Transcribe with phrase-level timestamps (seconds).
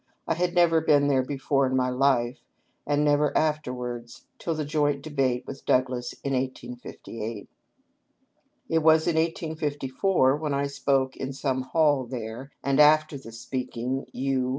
[0.27, 2.39] I had never been there before in my life;
[2.87, 7.47] and never afterwards, till the joint debate with Douglas in 1858.
[8.67, 14.07] It was in 1854, when I spoke in some hall there, and after the speaking
[14.11, 14.49] you.